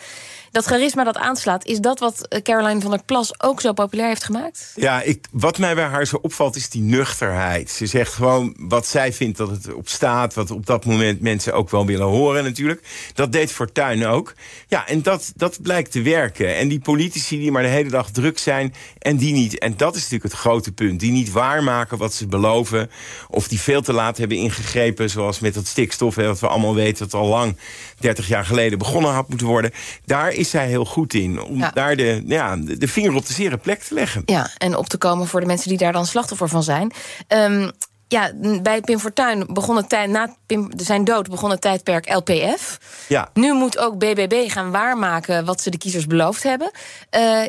Dat 0.52 0.66
charisma 0.66 1.04
dat 1.04 1.18
aanslaat, 1.18 1.66
is 1.66 1.80
dat 1.80 2.00
wat 2.00 2.28
eh, 2.28 2.42
Caroline 2.42 2.82
van 2.82 2.92
der 2.92 3.04
Plas 3.06 3.42
ook 3.42 3.62
zo 3.62 3.74
populair 3.74 4.08
heeft 4.08 4.24
gemaakt? 4.24 4.72
Ja, 4.76 5.02
ik, 5.02 5.26
wat 5.32 5.58
mij 5.58 5.76
bij 5.76 5.86
haar 5.86 6.06
zo 6.06 6.20
opvalt 6.22 6.56
is 6.56 6.70
die 6.70 6.82
nuchterheid. 6.82 7.70
Ze 7.70 7.86
zegt 7.86 8.14
gewoon 8.14 8.56
wat 8.58 8.88
zij 8.88 9.14
vindt 9.14 9.38
dat 9.38 9.50
het 9.50 9.74
op 9.74 9.90
staat, 9.90 10.34
wat 10.34 10.52
op 10.52 10.66
dat 10.66 10.86
moment 10.86 11.22
mensen 11.22 11.54
ook 11.54 11.70
wel 11.70 11.86
willen 11.86 12.08
horen 12.08 12.44
natuurlijk. 12.44 12.82
Dat 13.14 13.32
deed 13.32 13.52
Fortuyn 13.52 14.06
ook. 14.06 14.34
Ja, 14.68 14.88
en 14.88 15.02
dat, 15.02 15.32
dat 15.36 15.62
blijkt 15.62 15.92
te 15.92 16.02
werken. 16.02 16.56
En 16.56 16.68
die 16.68 16.80
politici 16.80 17.40
die 17.40 17.52
maar 17.52 17.64
de 17.64 17.70
hele 17.70 17.90
dag 17.90 18.10
druk 18.10 18.38
zijn 18.38 18.74
en 18.98 19.18
die 19.18 19.34
niet. 19.34 19.60
En 19.60 19.78
dat 19.78 19.96
is 19.96 20.02
natuurlijk 20.02 20.32
het 20.32 20.42
grote 20.42 20.72
punt. 20.72 21.00
Die 21.00 21.12
niet 21.12 21.32
waarmaken 21.32 21.98
wat 21.98 22.14
ze 22.14 22.28
beloven. 22.28 22.92
Of 23.30 23.48
die 23.48 23.60
veel 23.60 23.82
te 23.82 23.94
laat 23.94 24.11
hebben 24.18 24.38
ingegrepen, 24.38 25.10
zoals 25.10 25.40
met 25.40 25.54
dat 25.54 25.68
stikstof, 25.68 26.16
wat 26.16 26.40
we 26.40 26.48
allemaal 26.48 26.76
weten 26.76 27.10
dat 27.10 27.22
al 27.22 27.28
lang 27.28 27.58
30 28.00 28.28
jaar 28.28 28.46
geleden 28.46 28.78
begonnen 28.78 29.12
had 29.12 29.30
moeten 29.30 29.48
worden. 29.48 29.72
Daar 30.06 30.32
is 30.32 30.50
zij 30.50 30.68
heel 30.68 30.86
goed 30.86 31.14
in. 31.14 31.42
Om 31.42 31.64
daar 31.74 31.96
de, 31.96 32.24
ja, 32.26 32.56
de 32.56 32.88
vinger 32.88 33.16
op 33.16 33.26
de 33.26 33.34
zere 33.34 33.58
plek 33.58 33.82
te 33.84 33.94
leggen. 33.94 34.22
Ja, 34.26 34.50
en 34.58 34.76
op 34.76 34.88
te 34.88 34.98
komen 34.98 35.28
voor 35.28 35.40
de 35.40 35.46
mensen 35.46 35.70
die 35.70 35.78
daar 35.78 35.94
dan 35.94 36.06
slachtoffer 36.06 36.48
van 36.48 36.64
zijn. 36.64 36.92
Um, 37.28 37.72
ja, 38.08 38.32
bij 38.62 38.82
Pim 38.82 39.00
Fortuyn 39.00 39.46
begon 39.54 39.76
het 39.76 39.90
tijd, 39.90 40.10
na 40.10 40.36
Pim, 40.46 40.70
zijn 40.78 41.04
dood 41.04 41.30
begon 41.30 41.50
het 41.50 41.62
tijdperk 41.62 42.14
LPF. 42.14 42.80
Ja. 43.08 43.30
Nu 43.34 43.54
moet 43.54 43.78
ook 43.78 43.98
BBB 43.98 44.52
gaan 44.52 44.72
waarmaken 44.72 45.46
wat 45.46 45.62
ze 45.62 45.70
de 45.70 45.78
kiezers 45.78 46.08
beloofd 46.08 46.44
hebben. 46.44 46.72
Uh, 47.16 47.46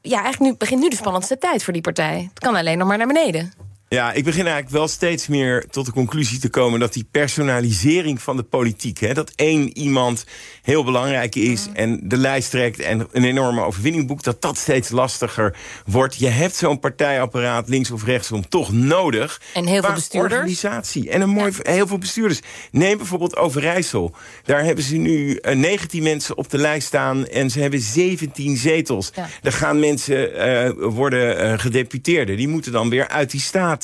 ja, 0.00 0.22
eigenlijk 0.22 0.40
nu, 0.40 0.54
begint 0.56 0.80
nu 0.80 0.88
de 0.88 0.96
spannendste 0.96 1.38
tijd 1.38 1.62
voor 1.62 1.72
die 1.72 1.82
partij. 1.82 2.28
Het 2.28 2.38
kan 2.38 2.54
alleen 2.54 2.78
nog 2.78 2.88
maar 2.88 2.98
naar 2.98 3.06
beneden. 3.06 3.52
Ja, 3.90 4.12
ik 4.12 4.24
begin 4.24 4.44
eigenlijk 4.44 4.74
wel 4.74 4.88
steeds 4.88 5.26
meer 5.26 5.66
tot 5.70 5.86
de 5.86 5.92
conclusie 5.92 6.38
te 6.38 6.48
komen... 6.48 6.80
dat 6.80 6.92
die 6.92 7.08
personalisering 7.10 8.22
van 8.22 8.36
de 8.36 8.42
politiek... 8.42 8.98
Hè, 8.98 9.14
dat 9.14 9.32
één 9.34 9.78
iemand 9.78 10.24
heel 10.62 10.84
belangrijk 10.84 11.34
is 11.34 11.66
en 11.72 12.00
de 12.02 12.16
lijst 12.16 12.50
trekt... 12.50 12.78
en 12.78 13.08
een 13.12 13.24
enorme 13.24 13.62
overwinning 13.62 14.06
boekt, 14.06 14.24
dat 14.24 14.42
dat 14.42 14.56
steeds 14.56 14.90
lastiger 14.90 15.56
wordt. 15.86 16.16
Je 16.16 16.28
hebt 16.28 16.56
zo'n 16.56 16.80
partijapparaat, 16.80 17.68
links 17.68 17.90
of 17.90 18.04
rechtsom, 18.04 18.48
toch 18.48 18.72
nodig. 18.72 19.40
En 19.54 19.66
heel 19.66 19.82
veel 19.82 19.94
bestuurders. 19.94 20.32
organisatie 20.32 21.10
en 21.10 21.20
een 21.20 21.30
mooi, 21.30 21.52
heel 21.62 21.86
veel 21.86 21.98
bestuurders. 21.98 22.40
Neem 22.70 22.96
bijvoorbeeld 22.96 23.36
Overijssel. 23.36 24.14
Daar 24.44 24.64
hebben 24.64 24.84
ze 24.84 24.96
nu 24.96 25.38
19 25.52 25.98
eh, 25.98 26.04
mensen 26.04 26.36
op 26.36 26.50
de 26.50 26.58
lijst 26.58 26.86
staan... 26.86 27.26
en 27.26 27.50
ze 27.50 27.60
hebben 27.60 27.80
17 27.80 28.56
zetels. 28.56 29.10
Ja. 29.14 29.28
Daar 29.42 29.52
gaan 29.52 29.80
mensen 29.80 30.48
uh, 30.48 30.70
worden 30.76 31.44
uh, 31.44 31.58
gedeputeerden. 31.58 32.36
Die 32.36 32.48
moeten 32.48 32.72
dan 32.72 32.88
weer 32.88 33.08
uit 33.08 33.30
die 33.30 33.40
staat 33.40 33.76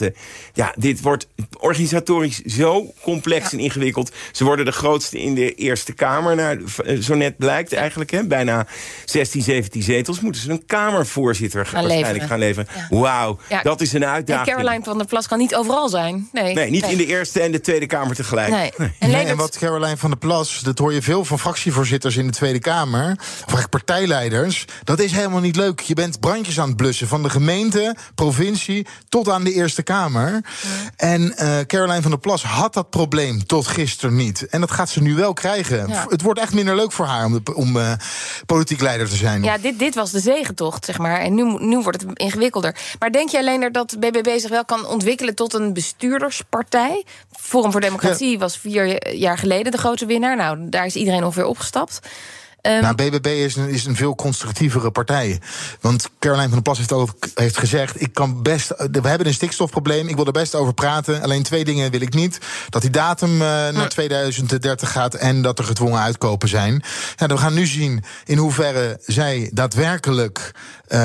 Ja, 0.53 0.75
dit 0.77 1.01
wordt 1.01 1.29
organisatorisch 1.59 2.41
zo 2.41 2.93
complex 3.03 3.53
en 3.53 3.59
ingewikkeld. 3.59 4.13
Ze 4.33 4.45
worden 4.45 4.65
de 4.65 4.73
grootste 4.73 5.21
in 5.21 5.35
de 5.35 5.55
Eerste 5.55 5.93
Kamer. 5.93 6.37
Nou, 6.37 6.65
zo 7.01 7.15
net 7.15 7.37
blijkt 7.37 7.73
eigenlijk, 7.73 8.11
hè, 8.11 8.27
bijna 8.27 8.67
16, 9.05 9.43
17 9.43 9.83
zetels. 9.83 10.21
Moeten 10.21 10.43
ze 10.43 10.51
een 10.51 10.67
Kamervoorzitter 10.67 11.67
gaan 11.67 11.83
waarschijnlijk 11.83 12.25
gaan 12.25 12.39
leveren. 12.39 12.69
Wauw, 12.91 13.39
dat 13.63 13.81
is 13.81 13.93
een 13.93 14.05
uitdaging. 14.05 14.49
En 14.49 14.55
Caroline 14.55 14.85
van 14.85 14.99
der 14.99 15.07
Plas 15.07 15.29
kan 15.29 15.39
niet 15.39 15.55
overal 15.55 15.89
zijn. 15.89 16.29
Nee, 16.33 16.55
nee 16.55 16.71
niet 16.71 16.87
in 16.87 16.97
de 16.97 17.07
Eerste 17.07 17.41
en 17.41 17.53
de 17.53 17.61
Tweede 17.61 17.87
Kamer 17.87 18.15
tegelijk. 18.15 18.51
Nee. 18.51 18.73
En, 18.99 19.27
en, 19.27 19.37
wat 19.37 19.59
Caroline 19.59 19.97
van 19.97 20.11
der 20.11 20.19
Plas, 20.19 20.61
dat 20.61 20.79
hoor 20.79 20.93
je 20.93 21.03
veel 21.03 21.25
van 21.25 21.39
fractievoorzitters 21.39 22.17
in 22.17 22.27
de 22.27 22.33
Tweede 22.33 22.59
Kamer. 22.59 23.13
Of 23.19 23.37
eigenlijk 23.37 23.71
partijleiders. 23.71 24.65
Dat 24.85 25.01
is 25.01 25.13
helemaal 25.13 25.41
niet 25.41 25.57
leuk. 25.57 25.81
Je 25.81 25.95
bent 25.95 26.21
brandjes 26.21 26.61
aan 26.61 26.69
het 26.69 26.77
blussen. 26.77 27.09
Van 27.09 27.23
de 27.23 27.31
gemeente, 27.31 27.97
provincie, 28.15 28.87
tot 29.09 29.29
aan 29.29 29.45
de 29.45 29.53
Eerste 29.53 29.83
Kamer. 29.85 30.45
En 30.97 31.35
uh, 31.39 31.61
Caroline 31.61 32.03
van 32.03 32.11
der 32.11 32.21
Plas 32.21 32.43
had 32.43 32.75
dat 32.75 32.91
probleem 32.91 33.47
tot 33.47 33.67
gisteren 33.67 34.17
niet. 34.17 34.47
En 34.47 34.61
dat 34.61 34.71
gaat 34.71 34.89
ze 34.89 35.03
nu 35.03 35.15
wel 35.15 35.33
krijgen. 35.33 35.91
Het 35.91 36.23
wordt 36.23 36.41
echt 36.41 36.55
minder 36.55 36.77
leuk 36.77 36.93
voor 36.93 37.07
haar 37.07 37.25
om, 37.25 37.43
om 37.55 37.77
uh, 37.77 37.93
politiek 38.47 38.81
leider 38.81 39.09
te 39.09 39.17
zijn. 39.17 39.43
Ja, 39.43 39.59
dit, 39.59 39.79
dit 39.79 39.95
was 39.95 40.11
de 40.11 40.21
zegentocht, 40.21 40.85
zeg 40.85 40.99
maar. 40.99 41.21
En 41.21 41.35
nu, 41.35 41.57
nu 41.59 41.79
wordt 41.79 42.01
het 42.01 42.19
ingewikkelder. 42.19 42.77
Maar 42.99 43.11
denk 43.11 43.29
je 43.29 43.39
alleen 43.39 43.73
dat 43.73 43.97
BBB 43.99 44.39
zich 44.39 44.51
wel 44.51 44.65
kan 44.65 44.87
ontwikkelen 44.87 45.35
tot 45.35 45.55
een 45.55 45.73
bestuurderspartij? 45.73 47.05
Forum 47.33 47.73
voor 47.73 47.81
Democratie 47.81 48.39
was 48.39 48.59
vier 48.59 49.15
jaar 49.17 49.39
geleden 49.39 49.73
de 49.73 49.79
grote 49.79 50.07
winnaar. 50.07 50.37
Nou, 50.37 50.69
daar 50.69 50.87
is 50.87 50.97
iedereen 50.97 51.25
ongeveer 51.25 51.47
opgestapt. 51.47 52.01
Um, 52.67 52.81
nou, 52.81 52.95
BBB 52.95 53.27
is 53.27 53.57
een, 53.57 53.69
is 53.69 53.85
een 53.85 53.97
veel 53.97 54.15
constructievere 54.15 54.91
partij. 54.91 55.41
Want 55.81 56.11
Caroline 56.19 56.45
van 56.45 56.53
der 56.53 56.63
Plas 56.63 56.79
heeft 56.79 56.93
ook 56.93 57.15
heeft 57.35 57.59
gezegd... 57.59 58.01
Ik 58.01 58.15
kan 58.15 58.43
best, 58.43 58.69
we 58.77 59.09
hebben 59.09 59.27
een 59.27 59.35
stikstofprobleem, 59.35 60.09
ik 60.09 60.17
wil 60.17 60.27
er 60.27 60.33
best 60.33 60.55
over 60.55 60.75
praten. 60.75 61.23
Alleen 61.23 61.43
twee 61.43 61.65
dingen 61.65 61.91
wil 61.91 62.01
ik 62.01 62.15
niet. 62.15 62.39
Dat 62.69 62.83
die 62.83 62.91
datum 62.91 63.33
uh, 63.33 63.39
naar 63.39 63.89
2030 63.89 64.93
gaat 64.93 65.15
en 65.15 65.43
dat 65.43 65.59
er 65.59 65.65
gedwongen 65.65 66.01
uitkopen 66.01 66.49
zijn. 66.49 66.83
Ja, 67.17 67.27
we 67.27 67.37
gaan 67.37 67.55
nu 67.55 67.67
zien 67.67 68.05
in 68.25 68.39
hoeverre 68.39 69.01
zij 69.07 69.51
daadwerkelijk... 69.53 70.53
Uh, 70.89 71.01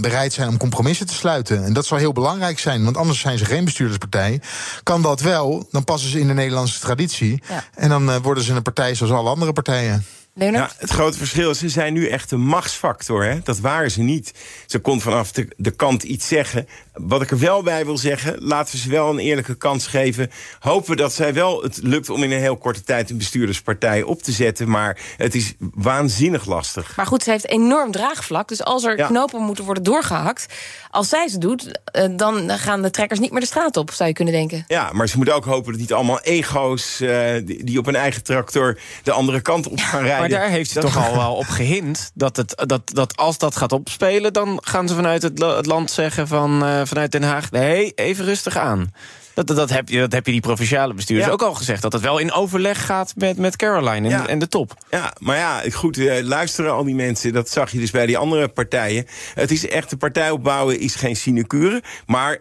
bereid 0.00 0.32
zijn 0.32 0.48
om 0.48 0.56
compromissen 0.56 1.06
te 1.06 1.14
sluiten. 1.14 1.64
En 1.64 1.72
dat 1.72 1.86
zal 1.86 1.98
heel 1.98 2.12
belangrijk 2.12 2.58
zijn, 2.58 2.84
want 2.84 2.96
anders 2.96 3.20
zijn 3.20 3.38
ze 3.38 3.44
geen 3.44 3.64
bestuurderspartij. 3.64 4.40
Kan 4.82 5.02
dat 5.02 5.20
wel, 5.20 5.68
dan 5.70 5.84
passen 5.84 6.10
ze 6.10 6.20
in 6.20 6.26
de 6.26 6.34
Nederlandse 6.34 6.80
traditie. 6.80 7.42
Ja. 7.48 7.64
En 7.74 7.88
dan 7.88 8.08
uh, 8.08 8.16
worden 8.16 8.44
ze 8.44 8.52
een 8.52 8.62
partij 8.62 8.94
zoals 8.94 9.12
alle 9.12 9.28
andere 9.28 9.52
partijen. 9.52 10.04
Ja, 10.34 10.70
het 10.78 10.90
grote 10.90 11.18
verschil 11.18 11.50
is, 11.50 11.58
ze 11.58 11.68
zijn 11.68 11.92
nu 11.92 12.08
echt 12.08 12.30
een 12.30 12.40
machtsfactor. 12.40 13.24
Hè? 13.24 13.38
Dat 13.44 13.58
waren 13.58 13.90
ze 13.90 14.00
niet. 14.00 14.34
Ze 14.66 14.78
kon 14.78 15.00
vanaf 15.00 15.32
de, 15.32 15.48
de 15.56 15.70
kant 15.70 16.02
iets 16.02 16.28
zeggen. 16.28 16.68
Wat 16.92 17.22
ik 17.22 17.30
er 17.30 17.38
wel 17.38 17.62
bij 17.62 17.84
wil 17.84 17.98
zeggen, 17.98 18.36
laten 18.38 18.74
we 18.74 18.80
ze 18.80 18.90
wel 18.90 19.10
een 19.10 19.18
eerlijke 19.18 19.54
kans 19.54 19.86
geven. 19.86 20.30
Hopen 20.60 20.96
dat 20.96 21.12
zij 21.12 21.34
wel 21.34 21.62
het 21.62 21.78
lukt 21.82 22.10
om 22.10 22.22
in 22.22 22.30
een 22.30 22.38
heel 22.38 22.56
korte 22.56 22.82
tijd 22.82 23.10
een 23.10 23.16
bestuurderspartij 23.16 24.02
op 24.02 24.22
te 24.22 24.32
zetten. 24.32 24.70
Maar 24.70 24.98
het 25.16 25.34
is 25.34 25.54
waanzinnig 25.74 26.46
lastig. 26.46 26.96
Maar 26.96 27.06
goed, 27.06 27.22
ze 27.22 27.30
heeft 27.30 27.48
enorm 27.48 27.90
draagvlak. 27.90 28.48
Dus 28.48 28.64
als 28.64 28.84
er 28.84 28.96
knopen 28.96 29.40
moeten 29.42 29.64
worden 29.64 29.82
doorgehakt, 29.82 30.46
als 30.90 31.08
zij 31.08 31.28
ze 31.28 31.38
doet, 31.38 31.80
eh, 31.84 32.08
dan 32.16 32.50
gaan 32.50 32.82
de 32.82 32.90
trekkers 32.90 33.20
niet 33.20 33.30
meer 33.30 33.40
de 33.40 33.46
straat 33.46 33.76
op, 33.76 33.90
zou 33.90 34.08
je 34.08 34.14
kunnen 34.14 34.34
denken. 34.34 34.64
Ja, 34.66 34.90
maar 34.92 35.08
ze 35.08 35.16
moet 35.16 35.30
ook 35.30 35.44
hopen 35.44 35.72
dat 35.72 35.80
niet 35.80 35.92
allemaal 35.92 36.20
ego's 36.20 37.00
uh, 37.00 37.30
die 37.44 37.78
op 37.78 37.86
een 37.86 37.96
eigen 37.96 38.22
tractor 38.22 38.78
de 39.02 39.12
andere 39.12 39.40
kant 39.40 39.68
op 39.68 39.78
gaan 39.78 40.02
rijden. 40.04 40.19
Maar 40.20 40.28
daar 40.28 40.48
heeft 40.48 40.70
ze 40.70 40.80
toch 40.80 40.96
al 41.06 41.16
wel 41.16 41.34
op 41.34 41.46
gehint 41.46 42.10
dat, 42.14 42.36
het, 42.36 42.62
dat, 42.66 42.82
dat 42.84 43.16
als 43.16 43.38
dat 43.38 43.56
gaat 43.56 43.72
opspelen, 43.72 44.32
dan 44.32 44.58
gaan 44.64 44.88
ze 44.88 44.94
vanuit 44.94 45.22
het, 45.22 45.38
het 45.42 45.66
land 45.66 45.90
zeggen 45.90 46.28
van 46.28 46.64
uh, 46.64 46.80
vanuit 46.84 47.12
Den 47.12 47.22
Haag... 47.22 47.50
nee, 47.50 47.92
even 47.94 48.24
rustig 48.24 48.56
aan. 48.56 48.92
Dat, 49.34 49.46
dat, 49.46 49.70
heb 49.70 49.88
je, 49.88 49.98
dat 49.98 50.12
heb 50.12 50.26
je 50.26 50.32
die 50.32 50.40
provinciale 50.40 50.94
bestuurders 50.94 51.32
ook 51.32 51.42
al 51.42 51.54
gezegd. 51.54 51.82
Dat 51.82 51.92
het 51.92 52.02
wel 52.02 52.18
in 52.18 52.32
overleg 52.32 52.86
gaat 52.86 53.12
met, 53.16 53.38
met 53.38 53.56
Caroline 53.56 54.08
en, 54.08 54.28
en 54.28 54.38
de 54.38 54.48
top. 54.48 54.74
Ja, 54.90 55.14
maar 55.18 55.36
ja, 55.36 55.62
goed, 55.70 55.98
uh, 55.98 56.22
luisteren 56.22 56.72
al 56.72 56.84
die 56.84 56.94
mensen. 56.94 57.32
Dat 57.32 57.48
zag 57.48 57.70
je 57.70 57.78
dus 57.78 57.90
bij 57.90 58.06
die 58.06 58.18
andere 58.18 58.48
partijen. 58.48 59.06
Het 59.34 59.50
is 59.50 59.68
echt, 59.68 59.90
de 59.90 59.96
partij 59.96 60.30
opbouwen 60.30 60.80
is 60.80 60.94
geen 60.94 61.16
sinecure. 61.16 61.82
Maar 62.06 62.38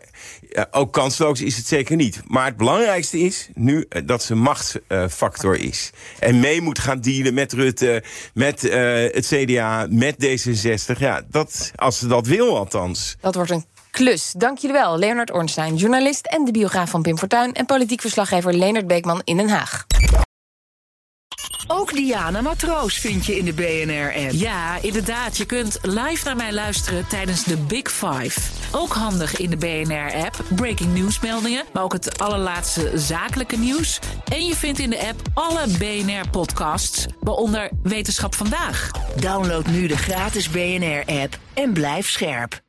uh, 0.49 0.63
ook 0.71 0.93
kansloos 0.93 1.41
is 1.41 1.57
het 1.57 1.67
zeker 1.67 1.95
niet. 1.95 2.21
Maar 2.27 2.45
het 2.45 2.57
belangrijkste 2.57 3.19
is 3.19 3.49
nu 3.53 3.85
uh, 3.89 4.01
dat 4.05 4.23
ze 4.23 4.35
machtsfactor 4.35 5.59
is. 5.59 5.91
En 6.19 6.39
mee 6.39 6.61
moet 6.61 6.79
gaan 6.79 7.01
dealen 7.01 7.33
met 7.33 7.53
Rutte, 7.53 8.03
met 8.33 8.61
het 8.61 9.27
CDA, 9.27 9.87
met 9.89 10.15
D66. 10.25 10.97
Ja, 10.97 11.21
dat, 11.29 11.71
als 11.75 11.99
ze 11.99 12.07
dat 12.07 12.27
wil 12.27 12.57
althans. 12.57 13.15
Dat 13.21 13.35
wordt 13.35 13.51
een 13.51 13.65
klus. 13.99 14.33
Dank 14.37 14.57
jullie 14.57 14.75
wel, 14.75 14.97
Leonard 14.97 15.31
Ornstein, 15.31 15.75
journalist 15.75 16.25
en 16.25 16.45
de 16.45 16.51
biograaf 16.51 16.89
van 16.89 17.01
Pim 17.01 17.17
Fortuyn... 17.17 17.53
en 17.53 17.65
politiek 17.65 18.01
verslaggever 18.01 18.53
Leonard 18.53 18.87
Beekman 18.87 19.21
in 19.23 19.37
Den 19.37 19.49
Haag. 19.49 19.85
Ook 21.67 21.93
Diana 21.93 22.41
Matroos 22.41 22.97
vind 22.97 23.25
je 23.25 23.37
in 23.37 23.45
de 23.45 23.53
BNR-app. 23.53 24.31
Ja, 24.31 24.81
inderdaad. 24.81 25.37
Je 25.37 25.45
kunt 25.45 25.77
live 25.81 26.25
naar 26.25 26.35
mij 26.35 26.53
luisteren 26.53 27.07
tijdens 27.07 27.43
de 27.43 27.57
Big 27.57 27.91
Five. 27.91 28.39
Ook 28.71 28.93
handig 28.93 29.37
in 29.37 29.49
de 29.49 29.57
BNR-app. 29.57 30.43
Breaking 30.55 30.93
nieuwsmeldingen, 30.93 31.65
maar 31.73 31.83
ook 31.83 31.93
het 31.93 32.19
allerlaatste 32.19 32.91
zakelijke 32.95 33.57
nieuws. 33.57 33.99
En 34.31 34.45
je 34.45 34.55
vindt 34.55 34.79
in 34.79 34.89
de 34.89 35.07
app 35.07 35.21
alle 35.33 35.67
BNR-podcasts, 35.77 37.05
waaronder 37.19 37.69
Wetenschap 37.83 38.35
Vandaag. 38.35 38.91
Download 39.15 39.65
nu 39.65 39.87
de 39.87 39.97
gratis 39.97 40.49
BNR-app 40.49 41.37
en 41.53 41.73
blijf 41.73 42.09
scherp. 42.09 42.67